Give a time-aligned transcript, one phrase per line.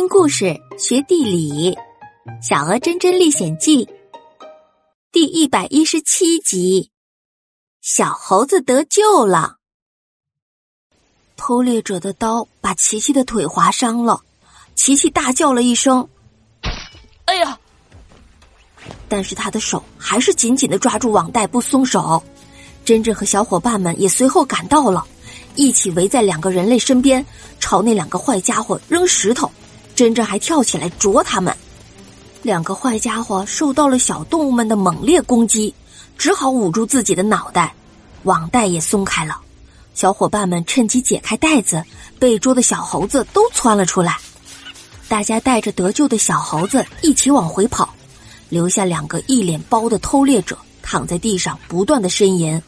[0.00, 1.74] 听故事学地理，
[2.40, 3.84] 《小鹅真真历险记》
[5.12, 6.90] 第一百一十七集：
[7.82, 9.56] 小猴子得救了。
[11.36, 14.22] 偷猎者的刀把琪琪的腿划伤了，
[14.74, 16.08] 琪琪大叫了一声
[17.26, 17.58] ：“哎呀！”
[19.06, 22.22] 但是他的手还是紧紧的抓住网带不松手。
[22.86, 25.06] 真真和小伙伴们也随后赶到了，
[25.56, 27.22] 一起围在两个人类身边，
[27.58, 29.52] 朝那两个坏家伙扔石头。
[30.00, 31.54] 真真还跳起来啄他们，
[32.40, 35.74] 两个坏家伙受到了小动物们的猛烈攻击，
[36.16, 37.74] 只好捂住自己的脑袋，
[38.22, 39.38] 网带也松开了。
[39.92, 41.84] 小伙伴们趁机解开袋子，
[42.18, 44.16] 被捉的小猴子都窜了出来。
[45.06, 47.86] 大家带着得救的小猴子一起往回跑，
[48.48, 52.62] 留下两个一脸包的偷猎者躺在地上不断的呻吟。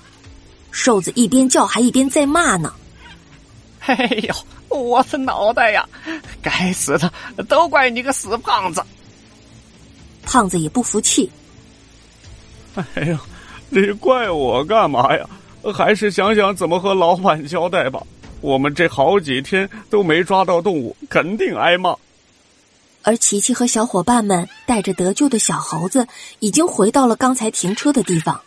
[0.71, 2.75] 瘦子一边叫还一边在骂呢
[3.87, 3.95] ：“哎
[4.29, 4.35] 呦！”
[4.73, 5.87] 我的脑袋呀！
[6.43, 7.13] 该死的，
[7.49, 8.83] 都怪你个死胖子！
[10.25, 11.31] 胖子也不服气。
[12.75, 13.17] 哎呦，
[13.69, 15.25] 你怪我干嘛呀？
[15.73, 18.03] 还是想想怎么和老板交代吧。
[18.41, 21.95] 我们这好几天都没抓到动物，肯定挨骂。
[23.03, 26.07] 而琪琪和小伙伴们带着得救的小猴子，
[26.41, 28.41] 已经回到了刚才停车的地方。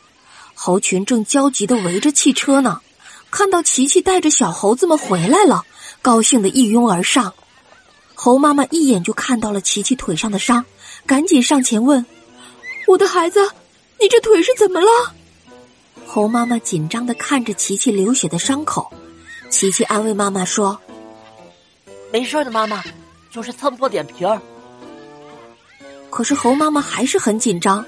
[0.53, 2.81] 猴群正焦急的围着汽车呢。
[3.31, 5.65] 看到琪琪带着小猴子们回来了。
[6.01, 7.33] 高兴的一拥而上，
[8.15, 10.65] 猴妈妈一眼就看到了琪琪腿上的伤，
[11.05, 12.03] 赶紧上前问
[12.87, 13.39] ：“我的孩子，
[13.99, 14.87] 你这腿是怎么了？”
[16.07, 18.91] 猴妈妈紧张的看着琪琪流血的伤口，
[19.49, 20.79] 琪琪安慰妈妈说
[22.11, 22.83] ：“没事的，妈妈，
[23.29, 24.41] 就是蹭破点皮儿。”
[26.09, 27.85] 可是猴妈妈还是很紧张。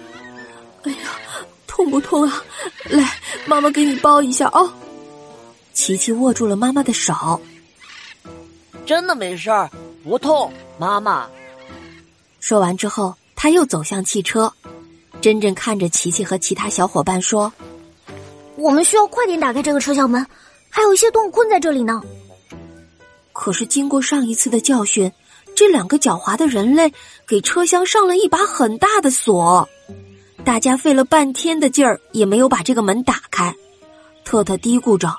[0.83, 0.97] 哎呀，
[1.65, 2.43] 痛不痛啊？
[2.89, 4.73] 来，妈妈给你包一下啊！
[5.73, 7.41] 琪琪握住了妈妈的手。
[8.85, 9.69] 真的没事儿，
[10.07, 11.27] 不痛，妈妈。
[12.39, 14.51] 说完之后，他又走向汽车。
[15.19, 17.51] 真真看着琪琪和其他小伙伴说
[18.55, 20.25] ：“我们需要快点打开这个车厢门，
[20.69, 22.01] 还有一些动物困在这里呢。”
[23.33, 25.11] 可是经过上一次的教训，
[25.53, 26.93] 这两个狡猾的人类
[27.27, 29.67] 给车厢上了一把很大的锁。
[30.45, 33.53] 大家费了半天的劲儿，也没有把这个门打开。
[34.23, 35.13] 特特嘀咕着：“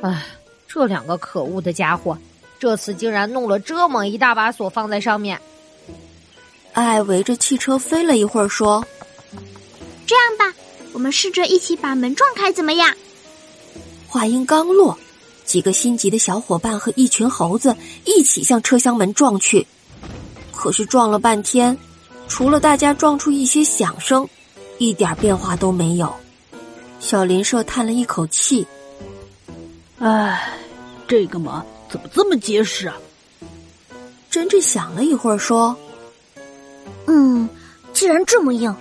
[0.00, 0.24] 哎，
[0.66, 2.16] 这两个可恶的家伙！”
[2.58, 5.40] 这次竟然弄了这么一大把锁放在上面。
[6.72, 8.84] 爱围着汽车飞了一会儿，说
[10.06, 10.56] ：“这样吧，
[10.92, 12.94] 我们试着一起把门撞开，怎么样？”
[14.08, 14.98] 话音刚落，
[15.44, 17.74] 几个心急的小伙伴和一群猴子
[18.04, 19.66] 一起向车厢门撞去。
[20.52, 21.76] 可是撞了半天，
[22.28, 24.28] 除了大家撞出一些响声，
[24.78, 26.12] 一点变化都没有。
[27.00, 28.66] 小林社叹了一口气
[29.98, 30.50] ：“唉，
[31.06, 32.96] 这个嘛。”怎么这么结实啊？
[34.30, 35.74] 真真想了一会儿，说
[37.06, 37.48] ：“嗯，
[37.94, 38.74] 既然这么硬，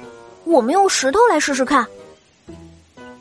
[0.44, 1.88] 我们用石头来试试看。”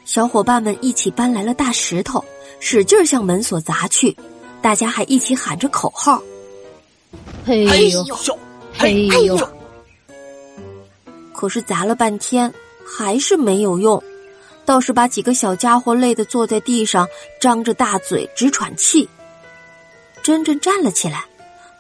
[0.04, 2.24] 小伙伴们一起搬来了大石头，
[2.60, 4.16] 使劲向门锁砸去。
[4.60, 6.20] 大家还一起喊着口号
[7.46, 8.04] ：“嘿呦，
[8.72, 9.38] 嘿呦！”
[11.32, 12.52] 可是砸了半天，
[12.84, 14.02] 还是没有用，
[14.64, 17.06] 倒是把几个小家伙累得坐在地上，
[17.40, 19.08] 张着大嘴直喘气。
[20.24, 21.22] 真真站了起来，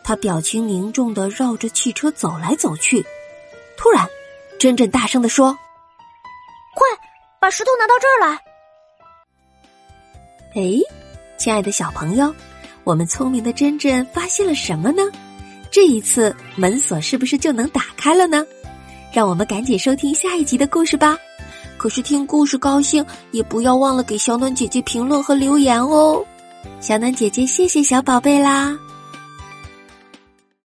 [0.04, 3.02] 他表情凝重的绕着汽车走来走去。
[3.74, 4.06] 突然，
[4.58, 5.56] 真真大声的说
[6.76, 6.86] ：“快
[7.40, 8.38] 把石头拿到这儿来！”
[10.54, 10.78] 哎，
[11.38, 12.32] 亲爱的小朋友，
[12.84, 15.02] 我们聪明的真真发现了什么呢？
[15.70, 18.46] 这一次门锁是不是就能打开了呢？
[19.10, 21.16] 让我们赶紧收听下一集的故事吧。
[21.78, 26.22] 可是听故事高兴，也不要忘了给小暖姐姐评论和留言哦。
[26.80, 28.78] 小暖姐姐，谢谢小宝贝啦。